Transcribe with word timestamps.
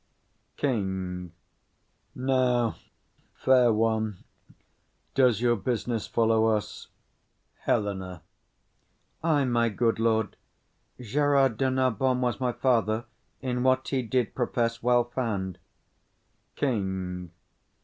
_]KING. 0.57 1.31
Now, 2.15 2.73
fair 3.35 3.71
one, 3.71 4.23
does 5.13 5.41
your 5.41 5.55
business 5.55 6.07
follow 6.07 6.47
us? 6.47 6.87
HELENA. 7.67 8.23
Ay, 9.23 9.45
my 9.45 9.69
good 9.69 9.99
lord. 9.99 10.37
Gerard 10.99 11.57
de 11.57 11.69
Narbon 11.69 12.19
was 12.19 12.39
my 12.39 12.51
father, 12.51 13.05
In 13.41 13.61
what 13.61 13.89
he 13.89 14.01
did 14.01 14.33
profess, 14.33 14.81
well 14.81 15.03
found. 15.03 15.59
KING. 16.55 17.29